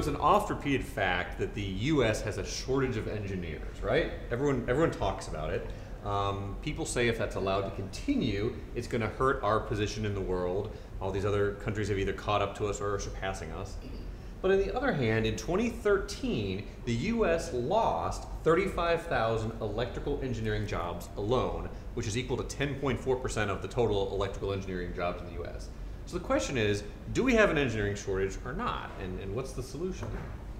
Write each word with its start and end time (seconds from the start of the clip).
it's 0.00 0.08
an 0.08 0.16
oft-repeated 0.16 0.82
fact 0.82 1.38
that 1.38 1.54
the 1.54 1.62
U.S. 1.62 2.22
has 2.22 2.38
a 2.38 2.44
shortage 2.44 2.96
of 2.96 3.06
engineers, 3.06 3.82
right? 3.82 4.12
Everyone, 4.30 4.64
everyone 4.66 4.90
talks 4.90 5.28
about 5.28 5.52
it. 5.52 5.70
Um, 6.06 6.56
people 6.62 6.86
say 6.86 7.08
if 7.08 7.18
that's 7.18 7.36
allowed 7.36 7.62
to 7.68 7.70
continue, 7.72 8.56
it's 8.74 8.88
going 8.88 9.02
to 9.02 9.08
hurt 9.08 9.42
our 9.42 9.60
position 9.60 10.06
in 10.06 10.14
the 10.14 10.20
world. 10.20 10.74
All 11.02 11.10
these 11.10 11.26
other 11.26 11.52
countries 11.56 11.90
have 11.90 11.98
either 11.98 12.14
caught 12.14 12.40
up 12.40 12.56
to 12.56 12.66
us 12.66 12.80
or 12.80 12.94
are 12.94 12.98
surpassing 12.98 13.52
us. 13.52 13.76
But 14.40 14.52
on 14.52 14.58
the 14.58 14.74
other 14.74 14.92
hand, 14.92 15.26
in 15.26 15.36
2013, 15.36 16.66
the 16.86 16.94
U.S. 16.94 17.52
lost 17.52 18.26
35,000 18.44 19.52
electrical 19.60 20.18
engineering 20.22 20.66
jobs 20.66 21.10
alone, 21.18 21.68
which 21.92 22.06
is 22.06 22.16
equal 22.16 22.38
to 22.38 22.44
10.4% 22.44 23.48
of 23.50 23.60
the 23.60 23.68
total 23.68 24.10
electrical 24.14 24.54
engineering 24.54 24.94
jobs 24.96 25.20
in 25.20 25.26
the 25.26 25.34
U.S. 25.42 25.68
So 26.06 26.18
the 26.18 26.24
question 26.24 26.56
is, 26.56 26.82
do 27.12 27.22
we 27.22 27.34
have 27.34 27.50
an 27.50 27.58
engineering 27.58 27.94
shortage 27.94 28.36
or 28.44 28.52
not? 28.52 28.90
And, 29.00 29.18
and 29.20 29.34
what's 29.34 29.52
the 29.52 29.62
solution? 29.62 30.08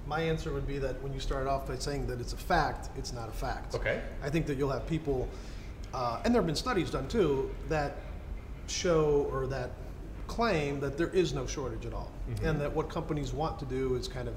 My 0.07 0.21
answer 0.21 0.53
would 0.53 0.67
be 0.67 0.79
that 0.79 1.01
when 1.03 1.13
you 1.13 1.21
start 1.21 1.47
off 1.47 1.67
by 1.67 1.77
saying 1.77 2.07
that 2.07 2.21
it's 2.21 2.33
a 2.33 2.37
fact, 2.37 2.89
it's 2.97 3.13
not 3.13 3.29
a 3.29 3.33
fact. 3.33 3.75
Okay. 3.75 4.01
I 4.23 4.31
think 4.31 4.47
that 4.47 4.57
you'll 4.59 4.71
have 4.71 4.87
people, 4.87 5.29
uh, 5.93 6.21
and 6.25 6.35
there 6.35 6.41
have 6.41 6.47
been 6.47 6.57
studies 6.57 6.91
done 6.91 7.09
too, 7.09 7.51
that 7.69 7.97
show 8.67 9.29
or 9.33 9.47
that 9.49 9.71
claim 10.27 10.79
that 10.81 10.97
there 10.97 11.09
is 11.09 11.33
no 11.33 11.47
shortage 11.47 11.87
at 11.87 11.93
all. 11.93 12.13
And 12.43 12.61
that 12.61 12.73
what 12.73 12.89
companies 12.89 13.33
want 13.33 13.59
to 13.59 13.65
do 13.65 13.97
is 13.97 14.07
kind 14.07 14.29
of 14.29 14.35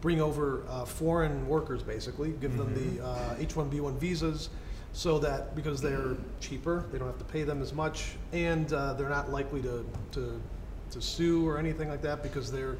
bring 0.00 0.20
over 0.20 0.62
uh, 0.68 0.84
foreign 0.84 1.46
workers, 1.46 1.82
basically, 1.82 2.30
give 2.40 2.56
them 2.56 2.72
the 2.74 3.04
uh, 3.04 3.34
H-1B1 3.38 3.98
visas, 3.98 4.48
so 4.98 5.16
that 5.20 5.54
because 5.54 5.80
they're 5.80 6.16
cheaper, 6.40 6.84
they 6.90 6.98
don't 6.98 7.06
have 7.06 7.18
to 7.18 7.24
pay 7.24 7.44
them 7.44 7.62
as 7.62 7.72
much, 7.72 8.16
and 8.32 8.72
uh, 8.72 8.94
they're 8.94 9.08
not 9.08 9.30
likely 9.30 9.62
to, 9.62 9.86
to 10.10 10.40
to 10.90 11.00
sue 11.00 11.46
or 11.46 11.56
anything 11.56 11.88
like 11.88 12.02
that 12.02 12.20
because 12.20 12.50
they're, 12.50 12.76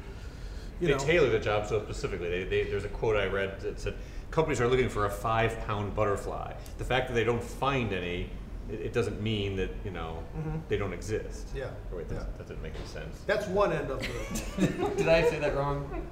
you 0.81 0.87
they 0.87 0.91
know, 0.91 0.97
tailor 0.97 1.29
the 1.29 1.39
job 1.39 1.65
so 1.65 1.81
specifically. 1.81 2.27
They, 2.29 2.43
they, 2.43 2.63
there's 2.69 2.83
a 2.83 2.89
quote 2.89 3.15
I 3.15 3.27
read 3.27 3.61
that 3.61 3.79
said, 3.79 3.93
companies 4.31 4.59
are 4.59 4.67
looking 4.67 4.89
for 4.89 5.05
a 5.05 5.09
five 5.09 5.57
pound 5.65 5.95
butterfly. 5.95 6.51
The 6.77 6.83
fact 6.83 7.07
that 7.07 7.13
they 7.13 7.23
don't 7.23 7.41
find 7.41 7.93
any, 7.93 8.29
it, 8.69 8.81
it 8.81 8.93
doesn't 8.93 9.21
mean 9.21 9.55
that, 9.55 9.69
you 9.85 9.91
know, 9.91 10.21
they 10.67 10.75
don't 10.75 10.91
exist. 10.91 11.47
Yeah, 11.55 11.69
Oh, 11.93 11.97
wait, 11.97 12.09
that's, 12.09 12.25
yeah. 12.25 12.37
that 12.37 12.47
didn't 12.49 12.63
make 12.63 12.73
any 12.75 12.85
sense. 12.87 13.21
that's 13.27 13.47
one 13.47 13.71
end 13.71 13.91
of 13.91 13.99
the. 14.57 14.67
Did 14.97 15.07
I 15.07 15.21
say 15.29 15.39
that 15.39 15.55
wrong? 15.55 16.05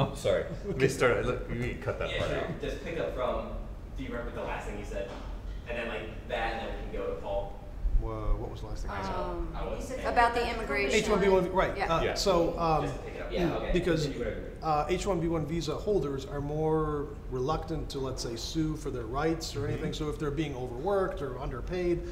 Oh, 0.00 0.14
sorry. 0.14 0.44
Let 0.64 0.76
me 0.76 0.86
start, 0.86 1.26
let 1.26 1.50
me 1.50 1.74
cut 1.82 1.98
that 1.98 2.12
Yeah, 2.12 2.18
part 2.18 2.30
sure. 2.30 2.38
out. 2.38 2.60
Just 2.60 2.84
pick 2.84 3.00
up 3.00 3.16
from, 3.16 3.48
do 3.98 4.04
you 4.04 4.10
remember 4.10 4.30
the 4.32 4.42
last 4.42 4.66
thing 4.68 4.78
you 4.78 4.84
said? 4.84 5.10
And 5.68 5.76
then 5.76 5.88
like 5.88 6.28
that, 6.28 6.54
and 6.54 6.68
then 6.68 6.74
we 6.76 6.82
can 6.98 7.00
go 7.06 7.14
to 7.14 7.20
Paul. 7.20 7.54
Whoa, 8.00 8.36
what 8.38 8.52
was 8.52 8.60
the 8.60 8.68
last 8.68 8.82
thing 8.82 8.92
I 8.92 9.02
said? 9.02 9.12
Um, 9.16 9.48
I 9.54 9.64
was 9.64 9.92
About 10.06 10.32
the 10.32 10.48
immigration. 10.54 10.94
H-1B1, 10.94 11.52
right, 11.52 11.76
Yeah. 11.76 11.96
uh, 11.96 12.02
Yeah. 12.02 12.14
so, 12.14 12.56
um, 12.58 12.84
Just 12.84 12.94
to 12.96 13.02
pick 13.02 13.14
it 13.16 13.22
up. 13.22 13.32
Yeah, 13.32 13.54
okay. 13.56 13.70
because 13.72 14.08
uh, 14.62 14.86
H-1B1 14.88 15.46
visa 15.46 15.74
holders 15.74 16.24
are 16.24 16.40
more 16.40 17.08
reluctant 17.32 17.90
to, 17.90 17.98
let's 17.98 18.22
say, 18.22 18.36
sue 18.36 18.76
for 18.76 18.90
their 18.92 19.02
rights 19.02 19.56
or 19.56 19.66
anything. 19.66 19.92
So 19.92 20.08
if 20.08 20.18
they're 20.18 20.30
being 20.30 20.54
overworked 20.54 21.20
or 21.22 21.40
underpaid, 21.40 22.02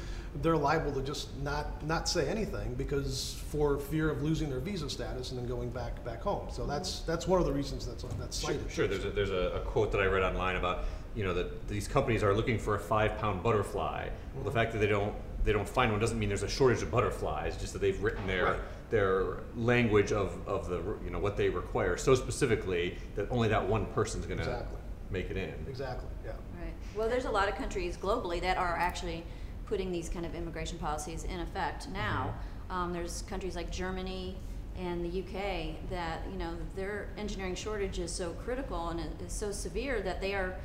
they're 0.41 0.57
liable 0.57 0.91
to 0.91 1.01
just 1.01 1.35
not, 1.39 1.81
not 1.87 2.09
say 2.09 2.27
anything 2.27 2.73
because 2.75 3.41
for 3.49 3.79
fear 3.79 4.09
of 4.09 4.21
losing 4.21 4.49
their 4.49 4.59
visa 4.59 4.89
status 4.89 5.31
and 5.31 5.39
then 5.39 5.47
going 5.47 5.69
back, 5.69 6.03
back 6.03 6.21
home. 6.21 6.49
So 6.51 6.65
that's, 6.67 6.99
that's 7.01 7.27
one 7.29 7.39
of 7.39 7.45
the 7.47 7.53
reasons 7.53 7.87
that's, 7.87 8.03
that's 8.19 8.39
Sure, 8.41 8.51
cited. 8.51 8.69
sure. 8.71 8.87
There's 8.87 9.05
a, 9.05 9.09
there's 9.09 9.31
a, 9.31 9.53
a 9.55 9.59
quote 9.61 9.93
that 9.93 10.01
I 10.01 10.05
read 10.05 10.23
online 10.23 10.57
about 10.57 10.83
you 11.17 11.23
know 11.23 11.33
that 11.33 11.67
these 11.67 11.87
companies 11.87 12.21
are 12.23 12.33
looking 12.33 12.59
for 12.59 12.75
a 12.75 12.79
five 12.79 13.17
pound 13.17 13.41
butterfly. 13.41 14.07
Well, 14.35 14.43
the 14.43 14.51
fact 14.51 14.71
that 14.73 14.77
they 14.77 14.87
don't 14.87 15.13
they 15.43 15.51
don't 15.51 15.67
find 15.67 15.91
one 15.91 15.99
doesn't 15.99 16.19
mean 16.19 16.29
there's 16.29 16.43
a 16.43 16.47
shortage 16.49 16.83
of 16.83 16.91
butterflies. 16.91 17.57
Just 17.57 17.73
that 17.73 17.79
they've 17.79 18.01
written 18.01 18.27
their 18.27 18.45
Right. 18.45 18.59
their 18.91 19.37
language 19.55 20.11
of, 20.11 20.37
of 20.47 20.69
the 20.69 20.77
you 21.03 21.09
know 21.09 21.19
what 21.19 21.35
they 21.35 21.49
require 21.49 21.97
so 21.97 22.13
specifically 22.13 22.97
that 23.15 23.27
only 23.31 23.47
that 23.49 23.67
one 23.67 23.87
person's 23.87 24.25
going 24.27 24.37
to 24.37 24.43
Exactly. 24.43 24.77
make 25.09 25.31
it 25.31 25.37
in. 25.37 25.55
Exactly, 25.67 26.07
yeah. 26.23 26.31
Right. 26.61 26.73
Well, 26.95 27.09
there's 27.09 27.25
a 27.25 27.31
lot 27.31 27.49
of 27.49 27.55
countries 27.55 27.97
globally 27.97 28.39
that 28.41 28.57
are 28.57 28.75
actually 28.77 29.23
putting 29.65 29.91
these 29.91 30.07
kind 30.07 30.25
of 30.25 30.35
immigration 30.35 30.77
policies 30.77 31.23
in 31.23 31.39
effect 31.39 31.89
now. 31.89 32.33
Um, 32.69 32.93
there's 32.93 33.23
countries 33.23 33.55
like 33.55 33.71
Germany 33.71 34.37
and 34.77 35.03
the 35.03 35.19
UK 35.21 35.89
that, 35.89 36.21
you 36.31 36.37
know, 36.37 36.51
their 36.75 37.07
engineering 37.17 37.55
shortage 37.55 37.97
is 37.99 38.11
so 38.11 38.31
critical 38.45 38.89
and 38.89 38.99
it 38.99 39.09
is 39.25 39.33
so 39.33 39.51
severe 39.51 40.01
that 40.01 40.21
they 40.21 40.33
are, 40.35 40.55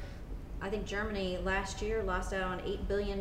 I 0.62 0.70
think 0.70 0.86
Germany 0.86 1.38
last 1.44 1.82
year 1.82 2.02
lost 2.04 2.32
out 2.32 2.42
on 2.42 2.60
$8 2.60 2.86
billion 2.86 3.20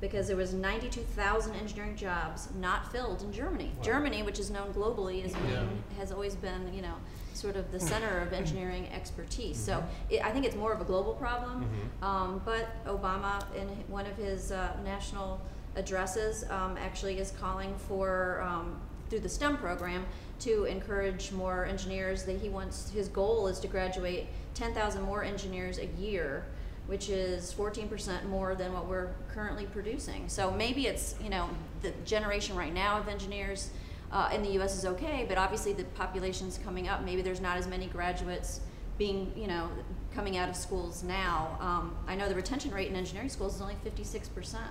because 0.00 0.26
there 0.26 0.36
was 0.36 0.54
92,000 0.54 1.54
engineering 1.54 1.96
jobs 1.96 2.48
not 2.58 2.90
filled 2.90 3.22
in 3.22 3.32
Germany. 3.32 3.70
Germany, 3.82 4.22
which 4.22 4.38
is 4.38 4.50
known 4.50 4.72
globally 4.72 5.24
as 5.24 5.34
being, 5.34 5.84
has 5.98 6.10
always 6.12 6.34
been, 6.34 6.72
you 6.74 6.82
know, 6.82 6.94
sort 7.34 7.56
of 7.56 7.70
the 7.70 7.80
center 7.90 8.20
of 8.20 8.32
engineering 8.32 8.88
expertise. 8.92 9.58
So 9.58 9.84
it, 10.10 10.24
I 10.24 10.30
think 10.30 10.46
it's 10.46 10.56
more 10.56 10.72
of 10.72 10.80
a 10.80 10.84
global 10.84 11.14
problem. 11.14 11.68
Um, 12.02 12.42
but 12.44 12.84
Obama, 12.86 13.44
in 13.54 13.68
one 13.88 14.06
of 14.06 14.16
his 14.16 14.50
uh, 14.50 14.76
national 14.84 15.40
addresses, 15.76 16.44
um, 16.50 16.76
actually 16.78 17.18
is 17.18 17.32
calling 17.38 17.74
for 17.76 18.42
um, 18.42 18.80
through 19.10 19.20
the 19.20 19.28
STEM 19.28 19.58
program 19.58 20.06
to 20.40 20.64
encourage 20.64 21.32
more 21.32 21.64
engineers. 21.64 22.24
That 22.24 22.40
he 22.40 22.48
wants 22.48 22.90
his 22.90 23.08
goal 23.08 23.46
is 23.46 23.60
to 23.60 23.68
graduate 23.68 24.26
10,000 24.54 25.02
more 25.02 25.24
engineers 25.24 25.78
a 25.78 25.86
year 25.98 26.44
which 26.86 27.08
is 27.08 27.54
14% 27.56 28.26
more 28.26 28.54
than 28.54 28.72
what 28.72 28.86
we're 28.86 29.08
currently 29.32 29.64
producing. 29.66 30.28
So 30.28 30.50
maybe 30.50 30.86
it's, 30.86 31.14
you 31.22 31.30
know, 31.30 31.48
the 31.82 31.92
generation 32.04 32.56
right 32.56 32.74
now 32.74 32.98
of 32.98 33.08
engineers 33.08 33.70
uh, 34.12 34.30
in 34.32 34.42
the 34.42 34.50
US 34.60 34.76
is 34.76 34.84
okay, 34.84 35.24
but 35.26 35.38
obviously 35.38 35.72
the 35.72 35.84
population's 35.84 36.58
coming 36.58 36.88
up. 36.88 37.02
Maybe 37.02 37.22
there's 37.22 37.40
not 37.40 37.56
as 37.56 37.66
many 37.66 37.86
graduates 37.86 38.60
being, 38.98 39.32
you 39.34 39.46
know, 39.46 39.70
coming 40.14 40.36
out 40.36 40.48
of 40.48 40.54
schools 40.54 41.02
now. 41.02 41.56
Um, 41.60 41.96
I 42.06 42.14
know 42.14 42.28
the 42.28 42.34
retention 42.34 42.70
rate 42.70 42.88
in 42.88 42.96
engineering 42.96 43.30
schools 43.30 43.56
is 43.56 43.62
only 43.62 43.76
56%. 43.84 44.34
percent 44.34 44.70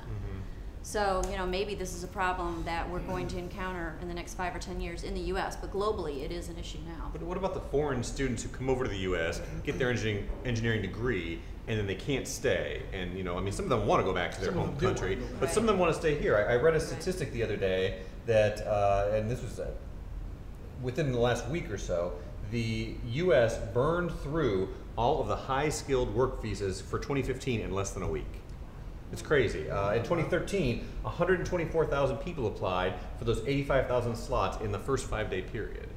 So, 0.83 1.21
you 1.31 1.37
know, 1.37 1.45
maybe 1.45 1.75
this 1.75 1.95
is 1.95 2.03
a 2.03 2.07
problem 2.07 2.61
that 2.65 2.87
we're 2.89 2.99
going 2.99 3.29
to 3.29 3.37
encounter 3.37 3.95
in 4.01 4.09
the 4.09 4.13
next 4.13 4.33
five 4.33 4.53
or 4.53 4.59
10 4.59 4.81
years 4.81 5.03
in 5.03 5.13
the 5.13 5.21
US, 5.21 5.55
but 5.55 5.71
globally 5.71 6.23
it 6.23 6.31
is 6.31 6.49
an 6.49 6.57
issue 6.57 6.79
now. 6.85 7.09
But 7.13 7.23
what 7.23 7.37
about 7.37 7.53
the 7.53 7.61
foreign 7.61 8.03
students 8.03 8.43
who 8.43 8.49
come 8.49 8.69
over 8.69 8.83
to 8.83 8.89
the 8.89 8.97
U.S., 8.97 9.41
get 9.63 9.79
their 9.79 9.89
engineering 9.89 10.27
engineering 10.43 10.81
degree, 10.81 11.39
and 11.69 11.79
then 11.79 11.87
they 11.87 11.95
can't 11.95 12.27
stay? 12.27 12.81
And 12.91 13.17
you 13.17 13.23
know, 13.23 13.37
I 13.37 13.41
mean, 13.41 13.53
some 13.53 13.63
of 13.63 13.69
them 13.69 13.87
want 13.87 14.01
to 14.01 14.03
go 14.03 14.13
back 14.13 14.33
to 14.33 14.41
their 14.41 14.51
Some 14.51 14.59
home 14.59 14.77
country, 14.77 15.15
wanna 15.15 15.27
go 15.27 15.37
but 15.39 15.51
some 15.51 15.63
of 15.63 15.67
them 15.67 15.79
want 15.79 15.93
to 15.93 15.97
stay 15.97 16.19
here. 16.19 16.35
I, 16.35 16.53
I 16.53 16.55
read 16.57 16.75
a 16.75 16.81
statistic 16.81 17.31
the 17.31 17.43
other 17.43 17.55
day 17.55 18.01
that, 18.25 18.59
uh, 18.67 19.11
and 19.13 19.31
this 19.31 19.41
was 19.41 19.61
uh, 19.61 19.71
within 20.81 21.13
the 21.13 21.19
last 21.19 21.47
week 21.47 21.71
or 21.71 21.77
so, 21.77 22.11
the 22.51 22.93
U.S. 23.05 23.57
burned 23.73 24.11
through 24.19 24.67
all 24.97 25.21
of 25.21 25.29
the 25.29 25.35
high-skilled 25.35 26.13
work 26.13 26.41
visas 26.41 26.81
for 26.81 26.99
2015 26.99 27.61
in 27.61 27.71
less 27.71 27.91
than 27.91 28.03
a 28.03 28.07
week. 28.07 28.42
It's 29.13 29.21
crazy. 29.21 29.69
Uh, 29.69 29.93
in 29.93 30.01
2013, 30.01 30.83
124,000 31.03 32.17
people 32.17 32.47
applied 32.47 32.95
for 33.19 33.25
those 33.25 33.43
85,000 33.45 34.15
slots 34.15 34.59
in 34.63 34.71
the 34.71 34.79
first 34.79 35.05
five-day 35.05 35.43
period. 35.43 35.87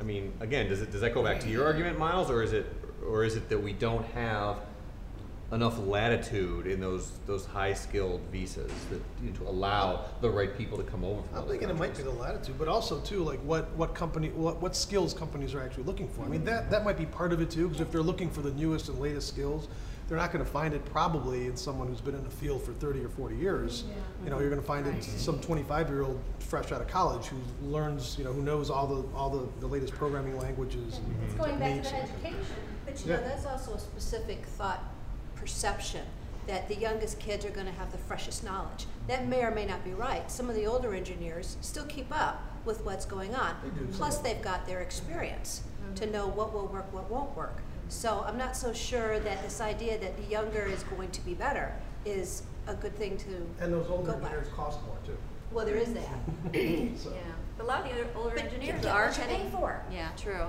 I 0.00 0.02
mean, 0.02 0.32
again, 0.40 0.68
does 0.70 0.80
it 0.80 0.90
does 0.90 1.02
that 1.02 1.12
go 1.12 1.22
back 1.22 1.40
to 1.40 1.48
your 1.48 1.66
argument, 1.66 1.98
Miles, 1.98 2.30
or 2.30 2.42
is 2.42 2.54
it 2.54 2.66
or 3.06 3.22
is 3.22 3.36
it 3.36 3.50
that 3.50 3.62
we 3.62 3.74
don't 3.74 4.04
have 4.06 4.60
enough 5.52 5.78
latitude 5.78 6.66
in 6.66 6.80
those 6.80 7.12
those 7.26 7.44
high-skilled 7.44 8.22
visas 8.32 8.72
that 8.90 9.00
you 9.22 9.30
know, 9.30 9.36
to 9.36 9.48
allow 9.48 10.06
the 10.22 10.30
right 10.30 10.56
people 10.56 10.78
to 10.78 10.84
come 10.84 11.04
over? 11.04 11.22
From 11.22 11.38
I'm 11.38 11.48
thinking 11.48 11.68
it 11.68 11.78
might 11.78 11.96
be 11.96 12.02
the 12.02 12.10
latitude, 12.10 12.58
but 12.58 12.66
also 12.66 12.98
too, 13.00 13.22
like 13.22 13.40
what, 13.40 13.70
what 13.76 13.94
company, 13.94 14.30
what, 14.30 14.60
what 14.60 14.74
skills 14.74 15.12
companies 15.12 15.54
are 15.54 15.62
actually 15.62 15.84
looking 15.84 16.08
for. 16.08 16.24
I 16.24 16.28
mean, 16.28 16.44
that, 16.44 16.70
that 16.70 16.82
might 16.82 16.96
be 16.96 17.06
part 17.06 17.32
of 17.32 17.42
it 17.42 17.50
too, 17.50 17.68
because 17.68 17.82
if 17.82 17.92
they're 17.92 18.02
looking 18.02 18.30
for 18.30 18.40
the 18.40 18.52
newest 18.52 18.88
and 18.88 18.98
latest 18.98 19.28
skills, 19.28 19.68
they're 20.08 20.18
not 20.18 20.32
gonna 20.32 20.44
find 20.44 20.74
it 20.74 20.84
probably 20.86 21.46
in 21.46 21.56
someone 21.56 21.88
who's 21.88 22.00
been 22.00 22.14
in 22.14 22.24
the 22.24 22.30
field 22.30 22.62
for 22.62 22.72
thirty 22.72 23.04
or 23.04 23.08
forty 23.08 23.36
years. 23.36 23.84
You 24.22 24.30
know, 24.30 24.38
you're 24.38 24.50
gonna 24.50 24.62
find 24.62 24.86
it 24.86 25.02
some 25.02 25.40
twenty-five-year-old 25.40 26.20
fresh 26.40 26.72
out 26.72 26.80
of 26.80 26.88
college 26.88 27.26
who 27.26 27.36
learns, 27.66 28.16
you 28.18 28.24
know, 28.24 28.32
who 28.32 28.42
knows 28.42 28.70
all 28.70 28.86
the, 28.86 29.16
all 29.16 29.30
the, 29.30 29.48
the 29.60 29.66
latest 29.66 29.94
programming 29.94 30.38
languages 30.38 30.98
and 30.98 31.16
It's 31.24 31.34
going 31.34 31.58
back 31.58 31.82
techniques 31.82 31.88
to 31.90 31.96
and- 31.96 32.10
education, 32.10 32.56
but 32.84 33.00
you 33.00 33.12
know, 33.12 33.20
that's 33.22 33.46
also 33.46 33.74
a 33.74 33.78
specific 33.78 34.44
thought 34.44 34.80
perception, 35.36 36.04
that 36.46 36.68
the 36.68 36.76
youngest 36.76 37.18
kids 37.18 37.44
are 37.44 37.50
gonna 37.50 37.72
have 37.72 37.90
the 37.90 37.98
freshest 37.98 38.44
knowledge. 38.44 38.86
That 39.08 39.26
may 39.26 39.42
or 39.42 39.50
may 39.50 39.64
not 39.64 39.84
be 39.84 39.92
right. 39.92 40.30
Some 40.30 40.48
of 40.50 40.54
the 40.54 40.66
older 40.66 40.94
engineers 40.94 41.56
still 41.60 41.86
keep 41.86 42.06
up 42.10 42.42
with 42.64 42.84
what's 42.84 43.04
going 43.06 43.34
on. 43.34 43.56
They 43.62 43.70
do, 43.80 43.86
Plus, 43.92 44.16
some. 44.16 44.24
they've 44.24 44.42
got 44.42 44.66
their 44.66 44.80
experience 44.80 45.62
to 45.96 46.02
mm-hmm. 46.04 46.12
know 46.12 46.26
what 46.28 46.52
will 46.52 46.66
work, 46.66 46.92
what 46.92 47.10
won't 47.10 47.34
work. 47.36 47.62
So 47.88 48.24
I'm 48.26 48.38
not 48.38 48.56
so 48.56 48.72
sure 48.72 49.18
that 49.20 49.42
this 49.42 49.60
idea 49.60 49.98
that 49.98 50.16
the 50.16 50.24
younger 50.24 50.62
is 50.64 50.82
going 50.84 51.10
to 51.12 51.20
be 51.24 51.34
better 51.34 51.72
is 52.04 52.42
a 52.66 52.74
good 52.74 52.96
thing 52.96 53.16
to 53.18 53.46
And 53.60 53.72
those 53.72 53.86
older 53.88 54.12
go 54.12 54.18
by. 54.18 54.26
engineers 54.28 54.48
cost 54.54 54.82
more 54.86 54.96
too. 55.04 55.16
Well, 55.52 55.64
there 55.66 55.76
is 55.76 55.92
that. 55.94 56.18
So- 56.98 57.10
Yeah, 57.12 57.20
but 57.56 57.64
a 57.64 57.66
lot 57.66 57.80
of 57.80 57.84
the 57.86 57.92
other 57.92 58.08
older 58.16 58.30
But 58.30 58.38
you 58.44 58.48
engineers 58.50 58.82
get 58.82 58.92
are 58.94 59.06
what 59.06 59.16
you 59.18 59.22
pay 59.24 59.34
heading. 59.34 59.50
for. 59.52 59.82
Yeah, 59.92 60.08
true. 60.16 60.46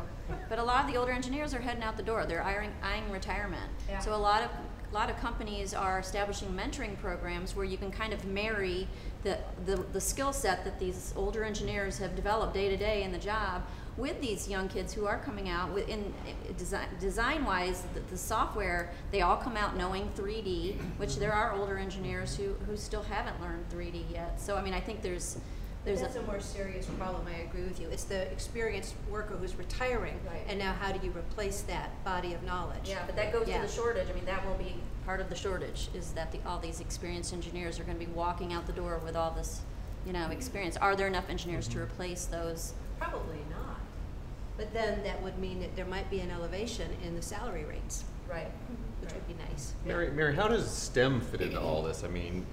But 0.50 0.58
a 0.60 0.64
lot 0.64 0.86
of 0.86 0.92
the 0.92 0.98
older 0.98 1.12
engineers 1.12 1.54
are 1.54 1.60
heading 1.62 1.84
out 1.84 1.98
the 1.98 2.04
door. 2.04 2.26
They're 2.26 2.42
eyeing, 2.44 2.72
eyeing 2.82 3.12
retirement. 3.12 3.70
Yeah. 3.88 4.00
So 4.00 4.14
a 4.16 4.18
lot 4.18 4.42
of 4.44 4.50
a 4.92 4.94
lot 4.96 5.10
of 5.10 5.18
companies 5.18 5.74
are 5.74 6.00
establishing 6.00 6.48
mentoring 6.54 6.98
programs 7.00 7.56
where 7.56 7.66
you 7.66 7.76
can 7.78 7.92
kind 7.92 8.14
of 8.14 8.24
marry 8.26 8.88
the 9.24 9.38
the, 9.66 9.76
the 9.94 10.00
skill 10.02 10.32
set 10.32 10.64
that 10.64 10.80
these 10.80 11.14
older 11.18 11.44
engineers 11.44 11.98
have 11.98 12.16
developed 12.16 12.54
day 12.54 12.70
to 12.70 12.78
day 12.78 13.04
in 13.04 13.12
the 13.12 13.18
job 13.18 13.64
with 13.98 14.20
these 14.22 14.48
young 14.50 14.68
kids 14.68 14.94
who 14.94 15.06
are 15.06 15.20
coming 15.20 15.48
out 15.50 15.74
with 15.74 15.88
in 15.88 16.14
design 16.58 16.88
design 17.00 17.46
wise 17.46 17.84
the, 17.94 18.02
the 18.12 18.18
software 18.18 18.92
they 19.12 19.22
all 19.22 19.38
come 19.38 19.56
out 19.56 19.78
knowing 19.78 20.10
3D, 20.18 20.78
which 20.98 21.18
there 21.18 21.32
are 21.34 21.54
older 21.54 21.78
engineers 21.78 22.36
who 22.36 22.54
who 22.66 22.76
still 22.76 23.04
haven't 23.04 23.40
learned 23.42 23.68
3D 23.70 24.04
yet. 24.12 24.40
So 24.40 24.58
I 24.58 24.62
mean 24.62 24.74
I 24.74 24.80
think 24.80 25.02
there's 25.02 25.38
there's 25.86 26.02
That's 26.02 26.16
a, 26.16 26.20
a 26.20 26.24
more 26.24 26.40
serious 26.40 26.88
problem, 26.88 27.28
I 27.28 27.42
agree 27.44 27.62
with 27.62 27.80
you. 27.80 27.88
It's 27.90 28.06
the 28.06 28.24
experienced 28.32 28.96
worker 29.10 29.36
who's 29.36 29.56
retiring, 29.56 30.20
Right. 30.26 30.42
and 30.48 30.58
now 30.58 30.74
how 30.74 30.92
do 30.92 31.06
you 31.06 31.14
replace 31.14 31.62
that 31.62 32.04
body 32.04 32.34
of 32.34 32.42
knowledge? 32.42 32.90
Yeah, 32.90 33.04
but 33.06 33.16
that 33.16 33.32
goes 33.32 33.48
Yeah. 33.48 33.62
to 33.62 33.68
the 33.68 33.72
shortage. 33.72 34.08
I 34.10 34.14
mean, 34.14 34.26
that 34.26 34.44
will 34.48 34.56
be 34.56 34.78
part 35.06 35.22
of 35.22 35.30
the 35.30 35.36
shortage, 35.36 35.90
is 35.94 36.12
that 36.14 36.32
the, 36.32 36.40
all 36.44 36.58
these 36.58 36.80
experienced 36.80 37.34
engineers 37.34 37.80
are 37.80 37.84
gonna 37.84 38.00
be 38.00 38.08
walking 38.08 38.52
out 38.52 38.66
the 38.66 38.74
door 38.74 39.00
with 39.06 39.16
all 39.16 39.30
this, 39.30 39.62
you 40.08 40.12
know, 40.12 40.22
mm-hmm. 40.22 40.32
experience. 40.32 40.76
Are 40.76 40.96
there 40.96 41.06
enough 41.06 41.30
engineers 41.30 41.68
to 41.68 41.76
mm-hmm. 41.76 41.84
replace 41.84 42.26
those? 42.26 42.74
Probably 43.00 43.38
not. 43.52 43.65
But 44.58 44.74
then 44.74 45.04
that 45.04 45.22
would 45.22 45.38
mean 45.38 45.60
that 45.60 45.76
there 45.76 45.86
might 45.86 46.10
be 46.10 46.20
an 46.20 46.32
elevation 46.32 46.90
in 47.04 47.16
the 47.16 47.22
salary 47.22 47.66
rates, 47.66 48.06
Right. 48.30 48.52
which 49.02 49.14
would 49.14 49.28
be 49.28 49.36
nice. 49.50 49.74
Mary, 49.86 50.10
Mary, 50.12 50.36
how 50.36 50.48
does 50.48 50.70
STEM 50.70 51.22
fit 51.22 51.42
into 51.42 51.60
all 51.60 51.84
this? 51.84 52.04
I 52.04 52.08
mean, 52.08 52.46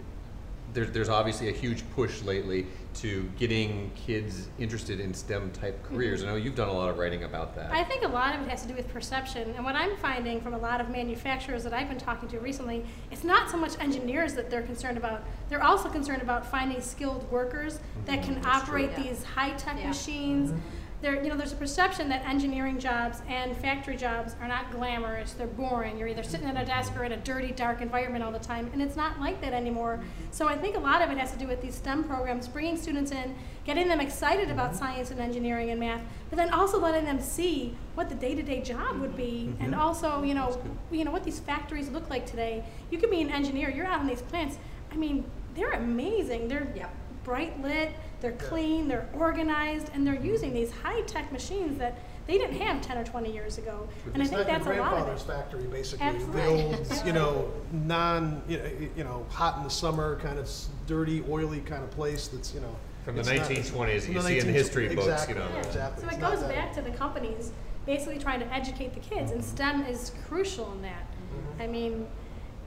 there's, 0.74 0.90
there's 0.90 1.08
obviously 1.08 1.48
a 1.48 1.52
huge 1.52 1.84
push 1.94 2.22
lately 2.22 2.66
to 2.94 3.30
getting 3.38 3.90
kids 3.94 4.48
interested 4.58 5.00
in 5.00 5.12
STEM 5.14 5.50
type 5.52 5.82
mm-hmm. 5.84 5.94
careers. 5.94 6.22
I 6.22 6.26
know 6.26 6.36
you've 6.36 6.54
done 6.54 6.68
a 6.68 6.72
lot 6.72 6.88
of 6.88 6.98
writing 6.98 7.24
about 7.24 7.54
that. 7.56 7.72
I 7.72 7.84
think 7.84 8.04
a 8.04 8.08
lot 8.08 8.34
of 8.34 8.42
it 8.42 8.48
has 8.48 8.62
to 8.62 8.68
do 8.68 8.74
with 8.74 8.88
perception. 8.88 9.52
And 9.56 9.64
what 9.64 9.74
I'm 9.74 9.96
finding 9.98 10.40
from 10.40 10.54
a 10.54 10.58
lot 10.58 10.80
of 10.80 10.88
manufacturers 10.90 11.62
that 11.64 11.72
I've 11.72 11.88
been 11.88 11.98
talking 11.98 12.28
to 12.30 12.38
recently, 12.38 12.84
it's 13.10 13.24
not 13.24 13.50
so 13.50 13.56
much 13.56 13.78
engineers 13.80 14.34
that 14.34 14.50
they're 14.50 14.62
concerned 14.62 14.96
about. 14.96 15.22
They're 15.48 15.62
also 15.62 15.88
concerned 15.88 16.22
about 16.22 16.44
finding 16.50 16.80
skilled 16.80 17.30
workers 17.30 17.74
mm-hmm. 17.74 18.04
that 18.06 18.22
can 18.22 18.44
operate 18.44 18.90
Yeah. 18.96 19.02
these 19.02 19.24
high-tech 19.24 19.78
Yeah. 19.78 19.88
machines. 19.88 20.50
Mm-hmm. 20.50 20.60
There, 21.02 21.20
you 21.20 21.28
know, 21.28 21.36
there's 21.36 21.52
a 21.52 21.56
perception 21.56 22.08
that 22.10 22.24
engineering 22.24 22.78
jobs 22.78 23.22
and 23.28 23.56
factory 23.56 23.96
jobs 23.96 24.36
are 24.40 24.46
not 24.46 24.70
glamorous. 24.70 25.32
They're 25.32 25.48
boring. 25.48 25.98
You're 25.98 26.06
either 26.06 26.22
sitting 26.22 26.46
at 26.46 26.56
a 26.56 26.64
desk 26.64 26.96
or 26.96 27.02
in 27.02 27.10
a 27.10 27.16
dirty, 27.16 27.50
dark 27.50 27.80
environment 27.80 28.22
all 28.22 28.30
the 28.30 28.38
time, 28.38 28.70
and 28.72 28.80
it's 28.80 28.94
not 28.94 29.18
like 29.18 29.40
that 29.40 29.52
anymore. 29.52 29.98
So 30.30 30.46
I 30.46 30.56
think 30.56 30.76
a 30.76 30.78
lot 30.78 31.02
of 31.02 31.10
it 31.10 31.18
has 31.18 31.32
to 31.32 31.38
do 31.38 31.48
with 31.48 31.60
these 31.60 31.74
STEM 31.74 32.04
programs, 32.04 32.46
bringing 32.46 32.76
students 32.76 33.10
in, 33.10 33.34
getting 33.64 33.88
them 33.88 34.00
excited 34.00 34.48
about 34.48 34.76
science 34.76 35.10
and 35.10 35.18
engineering 35.18 35.70
and 35.70 35.80
math, 35.80 36.02
but 36.30 36.36
then 36.36 36.50
also 36.50 36.78
letting 36.78 37.04
them 37.04 37.20
see 37.20 37.76
what 37.96 38.08
the 38.08 38.14
day-to-day 38.14 38.62
job 38.62 39.00
would 39.00 39.16
be, 39.16 39.48
mm-hmm. 39.48 39.62
and 39.62 39.72
mm-hmm. 39.72 39.80
also, 39.80 40.22
you 40.22 40.34
know, 40.34 40.56
you 40.92 41.04
know 41.04 41.10
what 41.10 41.24
these 41.24 41.40
factories 41.40 41.88
look 41.88 42.08
like 42.10 42.26
today. 42.26 42.64
You 42.92 42.98
could 42.98 43.10
be 43.10 43.20
an 43.20 43.30
engineer. 43.30 43.70
You're 43.70 43.86
out 43.86 44.00
in 44.00 44.06
these 44.06 44.22
plants. 44.22 44.56
I 44.92 44.94
mean, 44.94 45.24
they're 45.56 45.72
amazing. 45.72 46.46
They're 46.46 46.68
Yep. 46.76 46.94
bright 47.24 47.60
lit, 47.60 47.90
they're 48.22 48.32
clean, 48.32 48.88
they're 48.88 49.08
organized, 49.18 49.90
and 49.92 50.06
they're 50.06 50.14
using 50.22 50.54
these 50.54 50.70
high 50.70 51.00
tech 51.02 51.30
machines 51.32 51.76
that 51.78 51.98
they 52.26 52.38
didn't 52.38 52.56
have 52.60 52.80
10 52.80 52.96
or 52.98 53.04
20 53.04 53.32
years 53.32 53.58
ago. 53.58 53.86
And 54.14 54.22
I 54.22 54.26
think 54.26 54.38
not 54.38 54.46
that's 54.46 54.64
a 54.66 54.70
lot 54.70 54.78
of 54.78 54.90
grandfather's 54.90 55.22
it. 55.22 55.26
factory, 55.26 55.64
basically. 55.64 56.06
Absolutely. 56.06 56.40
The 56.40 56.46
old, 56.48 57.02
you 57.06 57.12
know, 57.12 57.52
non, 57.72 58.42
you 58.48 59.02
know, 59.04 59.26
hot 59.28 59.58
in 59.58 59.64
the 59.64 59.70
summer, 59.70 60.16
kind 60.20 60.38
of 60.38 60.44
s- 60.44 60.68
dirty, 60.86 61.24
oily 61.28 61.60
kind 61.60 61.82
of 61.82 61.90
place 61.90 62.28
that's, 62.28 62.54
you 62.54 62.60
know. 62.60 62.74
From 63.04 63.16
the 63.16 63.20
it's 63.22 63.28
not- 63.28 63.38
1920s 63.50 63.72
that 63.72 64.02
from 64.04 64.14
you 64.14 64.20
the 64.22 64.28
see 64.28 64.38
in 64.38 64.46
19 64.46 64.54
history 64.54 64.88
books, 64.94 65.06
you 65.06 65.12
exactly, 65.12 65.34
know. 65.34 65.48
Yeah. 65.52 65.58
Exactly. 65.58 66.02
So 66.02 66.08
It's 66.08 66.16
it 66.16 66.20
not 66.20 66.30
goes 66.30 66.40
that- 66.42 66.50
back 66.50 66.72
to 66.76 66.82
the 66.82 66.90
companies 66.92 67.50
basically 67.84 68.18
trying 68.20 68.38
to 68.38 68.46
educate 68.54 68.94
the 68.94 69.00
kids, 69.00 69.32
and 69.32 69.44
STEM 69.44 69.84
is 69.86 70.12
crucial 70.28 70.70
in 70.74 70.82
that. 70.82 71.02
Mm-hmm. 71.10 71.62
I 71.62 71.66
mean, 71.66 72.06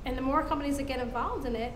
and 0.04 0.18
the 0.18 0.22
more 0.22 0.44
companies 0.44 0.76
that 0.76 0.84
get 0.88 1.00
involved 1.00 1.46
in 1.46 1.56
it 1.56 1.72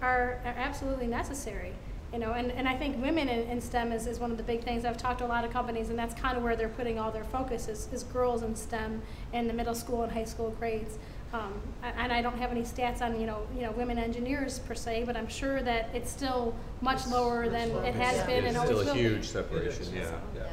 are, 0.00 0.40
are 0.46 0.54
absolutely 0.56 1.06
necessary. 1.06 1.74
You 2.12 2.18
know, 2.18 2.32
and, 2.32 2.50
and 2.52 2.66
I 2.66 2.74
think 2.74 3.00
women 3.02 3.28
in, 3.28 3.48
in 3.50 3.60
STEM 3.60 3.92
is, 3.92 4.06
is 4.06 4.18
one 4.18 4.30
of 4.30 4.38
the 4.38 4.42
big 4.42 4.64
things. 4.64 4.86
I've 4.86 4.96
talked 4.96 5.18
to 5.18 5.26
a 5.26 5.28
lot 5.28 5.44
of 5.44 5.52
companies, 5.52 5.90
and 5.90 5.98
that's 5.98 6.14
kind 6.14 6.38
of 6.38 6.42
where 6.42 6.56
they're 6.56 6.70
putting 6.70 6.98
all 6.98 7.10
their 7.10 7.24
focus 7.24 7.68
is, 7.68 7.88
is 7.92 8.02
girls 8.04 8.42
in 8.42 8.56
STEM 8.56 9.02
in 9.34 9.46
the 9.46 9.52
middle 9.52 9.74
school 9.74 10.02
and 10.04 10.10
high 10.12 10.24
school 10.24 10.50
grades. 10.58 10.98
Um, 11.34 11.52
and 11.82 12.10
I 12.10 12.22
don't 12.22 12.38
have 12.38 12.50
any 12.50 12.62
stats 12.62 13.02
on 13.02 13.20
you 13.20 13.26
know 13.26 13.46
you 13.54 13.60
know 13.60 13.70
women 13.72 13.98
engineers 13.98 14.60
per 14.60 14.74
se, 14.74 15.04
but 15.04 15.14
I'm 15.14 15.28
sure 15.28 15.60
that 15.60 15.90
it's 15.92 16.10
still 16.10 16.54
much 16.80 17.06
lower 17.06 17.50
than 17.50 17.68
it 17.84 17.94
has 17.94 18.16
Yeah. 18.16 18.26
been 18.26 18.38
and 18.46 18.46
It's 18.46 18.56
always 18.56 18.68
still 18.78 18.80
a 18.80 18.84
will 18.86 18.94
be. 18.94 19.00
huge 19.00 19.28
separation, 19.28 19.82
is. 19.82 19.92
yeah. 19.92 20.10
Yeah. 20.34 20.46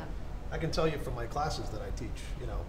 I 0.51 0.57
can 0.57 0.71
tell 0.71 0.85
you 0.85 0.97
from 0.97 1.15
my 1.15 1.25
classes 1.27 1.69
that 1.69 1.81
I 1.81 1.89
teach, 1.97 2.09
you 2.41 2.47
know, 2.47 2.59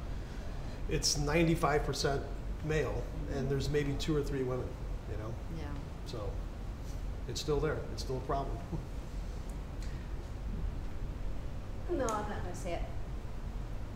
it's 0.88 1.18
ninety-five 1.18 1.84
percent 1.84 2.22
male, 2.64 3.02
and 3.34 3.48
there's 3.50 3.68
maybe 3.68 3.94
two 3.94 4.16
or 4.16 4.22
three 4.22 4.44
women, 4.44 4.68
you 5.10 5.18
know, 5.18 5.34
Yeah. 5.58 5.64
so 6.06 6.30
it's 7.28 7.40
still 7.40 7.60
there. 7.60 7.78
It's 7.92 8.02
still 8.02 8.16
a 8.16 8.20
problem. 8.20 8.56
No, 11.90 12.04
I'm 12.04 12.28
not 12.28 12.42
gonna 12.42 12.54
say 12.54 12.74
it. 12.74 12.82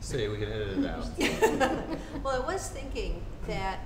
Say, 0.00 0.28
we 0.28 0.38
can 0.38 0.50
edit 0.50 0.78
it 0.78 0.86
out. 0.86 1.98
Well, 2.22 2.42
I 2.42 2.46
was 2.46 2.68
thinking 2.68 3.22
that 3.46 3.80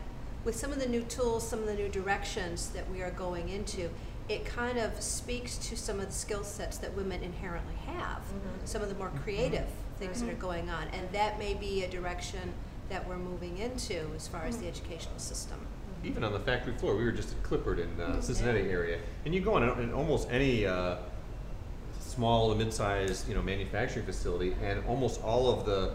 with 0.44 0.54
some 0.54 0.72
of 0.72 0.78
the 0.78 0.88
new 0.88 1.02
tools, 1.02 1.46
some 1.46 1.60
of 1.60 1.66
the 1.66 1.74
new 1.74 1.88
directions 1.88 2.68
that 2.70 2.88
we 2.90 3.02
are 3.02 3.10
going 3.10 3.48
into, 3.48 3.90
it 4.28 4.44
kind 4.44 4.78
of 4.78 5.00
speaks 5.02 5.58
to 5.58 5.76
some 5.76 6.00
of 6.00 6.06
the 6.06 6.12
skill 6.12 6.44
sets 6.44 6.78
that 6.78 6.94
women 6.94 7.22
inherently 7.22 7.74
have, 7.86 8.22
mm-hmm. 8.22 8.64
some 8.64 8.82
of 8.82 8.88
the 8.88 8.94
more 8.94 9.10
creative 9.22 9.66
things 9.98 10.20
that 10.20 10.28
are 10.28 10.32
mm-hmm. 10.32 10.40
going 10.40 10.70
on, 10.70 10.88
and 10.88 11.10
that 11.12 11.38
may 11.38 11.54
be 11.54 11.84
a 11.84 11.88
direction 11.88 12.52
that 12.88 13.08
we're 13.08 13.18
moving 13.18 13.58
into 13.58 14.06
as 14.14 14.28
far 14.28 14.44
as 14.44 14.56
the 14.56 14.64
mm-hmm. 14.64 14.70
educational 14.70 15.18
system. 15.18 15.66
Even 16.04 16.22
on 16.22 16.32
the 16.32 16.40
factory 16.40 16.74
floor, 16.74 16.96
we 16.96 17.04
were 17.04 17.12
just 17.12 17.30
at 17.32 17.42
Clippard 17.42 17.78
in 17.78 18.00
uh, 18.00 18.20
Cincinnati 18.20 18.60
area, 18.68 18.98
and 19.24 19.34
you 19.34 19.40
go 19.40 19.56
in, 19.56 19.62
in 19.82 19.92
almost 19.92 20.28
any 20.30 20.66
uh, 20.66 20.96
small 21.98 22.50
to 22.52 22.58
mid-sized, 22.58 23.26
you 23.28 23.34
know, 23.34 23.42
manufacturing 23.42 24.04
facility, 24.04 24.54
and 24.62 24.84
almost 24.86 25.22
all 25.22 25.50
of 25.50 25.64
the 25.66 25.94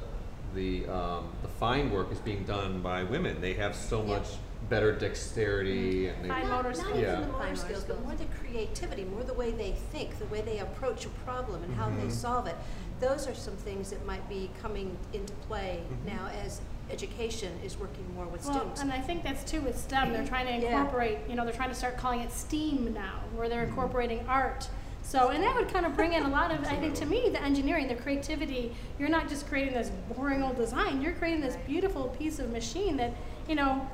the 0.55 0.87
um, 0.87 1.27
the 1.43 1.47
fine 1.47 1.91
work 1.91 2.11
is 2.11 2.17
being 2.19 2.43
done 2.45 2.81
by 2.81 3.03
women. 3.03 3.39
They 3.39 3.53
have 3.53 3.75
so 3.75 4.01
Yeah. 4.01 4.17
much 4.17 4.27
better 4.67 4.91
dexterity, 4.93 6.07
and 6.07 6.25
they, 6.25 6.29
Fine 6.29 6.47
Not, 6.47 6.63
motor 6.65 6.69
not 6.69 6.77
skills. 6.77 6.97
even 6.97 7.01
Yeah. 7.03 7.15
the 7.21 7.21
Fine 7.27 7.31
motor 7.31 7.43
motor 7.49 7.55
skills, 7.55 7.83
but 7.85 8.03
more 8.03 8.15
the 8.15 8.25
creativity, 8.25 9.03
more 9.03 9.23
the 9.23 9.33
way 9.35 9.51
they 9.51 9.71
think, 9.91 10.17
the 10.17 10.25
way 10.25 10.41
they 10.41 10.57
approach 10.59 11.05
a 11.05 11.09
problem 11.23 11.63
and 11.63 11.73
how 11.75 11.87
Mm-hmm. 11.87 12.07
they 12.07 12.09
solve 12.13 12.47
it. 12.47 12.55
Those 12.99 13.27
are 13.27 13.35
some 13.35 13.55
things 13.55 13.91
that 13.91 14.05
might 14.07 14.27
be 14.27 14.49
coming 14.61 14.97
into 15.13 15.33
play 15.47 15.81
Mm-hmm. 15.91 16.07
now 16.17 16.27
as 16.43 16.61
education 16.91 17.51
is 17.63 17.77
working 17.77 18.05
more 18.15 18.25
with 18.25 18.45
Well, 18.45 18.55
students. 18.55 18.81
and 18.81 18.91
I 18.91 18.99
think 18.99 19.23
that's 19.23 19.49
too 19.49 19.61
with 19.61 19.77
STEM. 19.77 20.13
They're 20.13 20.25
trying 20.25 20.47
to 20.47 20.51
Yeah. 20.53 20.77
incorporate, 20.77 21.19
you 21.27 21.35
know, 21.35 21.43
they're 21.43 21.53
trying 21.53 21.69
to 21.69 21.75
start 21.75 21.97
calling 21.97 22.21
it 22.21 22.31
STEAM 22.31 22.93
now, 22.93 23.21
where 23.35 23.49
they're 23.49 23.61
mm-hmm. 23.61 23.69
incorporating 23.69 24.25
art. 24.27 24.69
So, 25.01 25.29
and 25.29 25.43
that 25.43 25.55
would 25.55 25.69
kind 25.69 25.85
of 25.85 25.95
bring 25.95 26.13
in 26.13 26.23
a 26.23 26.29
lot 26.29 26.51
of, 26.51 26.63
I 26.65 26.75
think, 26.75 26.93
to 26.95 27.05
me, 27.05 27.29
the 27.29 27.41
engineering, 27.41 27.87
the 27.87 27.95
creativity. 27.95 28.75
You're 28.99 29.09
not 29.09 29.27
just 29.27 29.47
creating 29.47 29.73
this 29.73 29.91
boring 30.15 30.43
old 30.43 30.57
design. 30.57 31.01
You're 31.01 31.13
creating 31.13 31.41
this 31.41 31.55
beautiful 31.65 32.09
piece 32.19 32.37
of 32.37 32.51
machine 32.51 32.97
that, 32.97 33.13
you 33.47 33.55
know, 33.55 33.87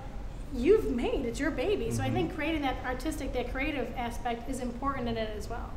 you've 0.53 0.91
made. 0.91 1.25
It's 1.25 1.39
your 1.39 1.51
baby. 1.51 1.91
So 1.91 2.01
I 2.01 2.07
mm-hmm. 2.07 2.15
think 2.15 2.35
creating 2.35 2.63
that 2.63 2.77
artistic, 2.85 3.33
that 3.33 3.51
creative 3.53 3.93
aspect 3.95 4.49
is 4.49 4.59
important 4.59 5.07
in 5.07 5.17
it 5.17 5.29
as 5.37 5.49
well. 5.49 5.71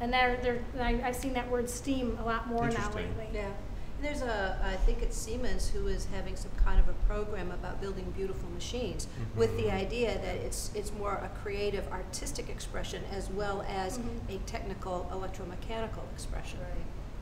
And 0.00 0.12
they're, 0.12 0.36
they're, 0.42 0.60
I, 0.78 1.00
I've 1.02 1.16
seen 1.16 1.32
that 1.34 1.50
word 1.50 1.70
STEAM 1.70 2.18
a 2.20 2.24
lot 2.24 2.46
more 2.48 2.68
now 2.68 2.90
lately. 2.94 3.28
Yeah. 3.32 3.50
And 3.96 4.04
there's 4.04 4.22
a, 4.22 4.58
I 4.62 4.76
think 4.84 5.02
it's 5.02 5.16
Siemens 5.16 5.68
who 5.68 5.86
is 5.86 6.06
having 6.12 6.36
some 6.36 6.50
kind 6.64 6.80
of 6.80 6.88
a 6.88 6.92
program 7.06 7.50
about 7.50 7.80
building 7.80 8.12
beautiful 8.16 8.48
machines 8.50 9.06
mm-hmm. 9.06 9.38
with 9.38 9.56
the 9.56 9.70
idea 9.70 10.14
that 10.14 10.36
it's, 10.36 10.70
it's 10.74 10.92
more 10.92 11.12
a 11.12 11.30
creative, 11.42 11.86
artistic 11.92 12.48
expression 12.48 13.02
as 13.12 13.30
well 13.30 13.64
as 13.68 13.98
mm-hmm. 13.98 14.34
a 14.34 14.38
technical, 14.46 15.08
electromechanical 15.12 16.02
expression. 16.12 16.58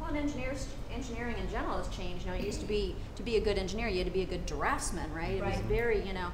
Well, 0.00 0.10
and 0.10 0.18
engineers, 0.18 0.66
engineering 0.92 1.36
in 1.38 1.48
general 1.50 1.78
has 1.78 1.88
changed. 1.88 2.24
You 2.24 2.32
know, 2.32 2.36
it 2.36 2.44
used 2.44 2.60
to 2.60 2.66
be 2.66 2.96
to 3.16 3.22
be 3.22 3.36
a 3.36 3.40
good 3.40 3.56
engineer, 3.56 3.86
you 3.86 3.98
had 3.98 4.06
to 4.08 4.12
be 4.12 4.22
a 4.22 4.26
good 4.26 4.46
draftsman, 4.46 5.12
right? 5.14 5.34
It 5.34 5.44
was 5.44 5.60
very, 5.68 6.04
you 6.04 6.12
know, 6.12 6.28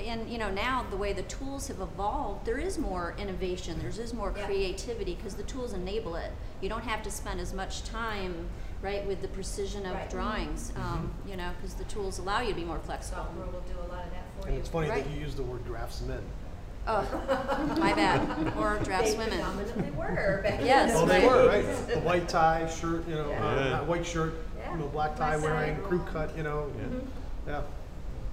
and 0.00 0.28
you 0.28 0.38
know 0.38 0.50
now 0.50 0.84
the 0.90 0.96
way 0.96 1.12
the 1.12 1.22
tools 1.22 1.68
have 1.68 1.80
evolved, 1.80 2.44
there 2.44 2.58
is 2.58 2.78
more 2.78 3.14
innovation. 3.18 3.78
There 3.78 3.88
is 3.88 3.98
is 3.98 4.12
more 4.12 4.34
Yeah. 4.36 4.46
creativity 4.46 5.14
because 5.14 5.34
the 5.36 5.44
tools 5.44 5.72
enable 5.72 6.16
it. 6.16 6.32
You 6.60 6.68
don't 6.68 6.82
have 6.82 7.02
to 7.04 7.10
spend 7.10 7.40
as 7.40 7.52
much 7.52 7.84
time, 7.84 8.48
right, 8.82 9.06
with 9.06 9.22
the 9.22 9.28
precision 9.28 9.86
of 9.86 9.94
Right. 9.94 10.10
drawings. 10.10 10.72
Um, 10.76 11.12
you 11.26 11.36
know, 11.36 11.50
because 11.56 11.74
the 11.74 11.84
tools 11.84 12.18
allow 12.18 12.40
you 12.40 12.48
to 12.50 12.54
be 12.54 12.64
more 12.64 12.78
flexible. 12.80 13.22
Software 13.24 13.46
will 13.46 13.60
do 13.60 13.78
a 13.78 13.88
lot 13.94 14.04
of 14.04 14.10
that 14.10 14.24
for 14.40 14.46
And 14.48 14.54
you. 14.56 14.60
it's 14.60 14.68
funny 14.68 14.88
Right. 14.88 15.04
that 15.04 15.10
you 15.10 15.20
use 15.20 15.34
the 15.34 15.42
word 15.44 15.64
draftsmen. 15.64 16.20
Oh, 16.84 17.02
my 17.78 17.92
bad. 17.94 18.20
Or 18.58 18.78
They 18.82 18.90
draftswomen. 18.90 19.28
predominantly 19.28 19.90
were 19.92 20.40
back 20.42 20.58
in 20.60 20.66
Yes. 20.66 20.92
the 20.92 20.98
Oh, 20.98 21.06
they 21.06 21.24
were, 21.24 21.46
right? 21.46 21.64
The 21.88 22.00
white 22.00 22.28
tie, 22.28 22.66
shirt, 22.68 23.06
you 23.08 23.14
know, 23.14 23.26
uh, 23.26 23.28
Yeah. 23.30 23.68
not 23.70 23.86
white 23.86 24.04
shirt, 24.04 24.34
you 24.72 24.78
know, 24.78 24.88
black 24.88 25.14
tie 25.14 25.36
West 25.36 25.44
wearing, 25.44 25.76
Side 25.76 25.84
crew 25.84 26.04
cut, 26.12 26.36
you 26.36 26.42
know. 26.42 26.66
Yeah. 27.46 27.60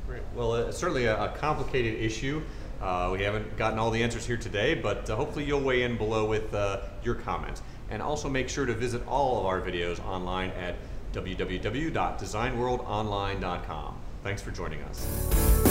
Great. 0.08 0.24
Well, 0.36 0.54
uh, 0.54 0.62
it's 0.62 0.80
certainly 0.80 1.06
a, 1.06 1.26
a 1.26 1.30
complicated 1.38 2.00
issue. 2.02 2.42
Uh, 2.82 3.10
we 3.12 3.22
haven't 3.24 3.56
gotten 3.56 3.78
all 3.78 3.92
the 3.92 4.02
answers 4.02 4.26
here 4.26 4.38
today, 4.38 4.74
but 4.74 5.08
uh, 5.10 5.16
hopefully 5.16 5.46
you'll 5.46 5.60
weigh 5.62 5.84
in 5.84 5.98
below 5.98 6.26
with 6.26 6.52
uh, 6.56 6.80
your 7.04 7.14
comments. 7.14 7.62
And 7.90 8.02
also 8.02 8.30
make 8.30 8.48
sure 8.50 8.66
to 8.66 8.74
visit 8.74 9.08
all 9.08 9.40
of 9.40 9.46
our 9.46 9.62
videos 9.62 10.06
online 10.06 10.50
at 10.52 10.76
www.designworldonline.com. 11.14 13.96
Thanks 14.24 14.42
for 14.42 14.52
joining 14.52 14.82
us. 14.84 15.69